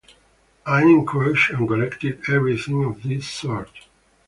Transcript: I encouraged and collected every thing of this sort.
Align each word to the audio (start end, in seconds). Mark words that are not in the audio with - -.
I 0.65 0.81
encouraged 0.81 1.51
and 1.51 1.67
collected 1.67 2.21
every 2.27 2.57
thing 2.57 2.83
of 2.85 3.03
this 3.03 3.29
sort. 3.29 3.69